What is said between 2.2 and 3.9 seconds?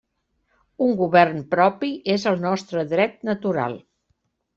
el nostre dret natural.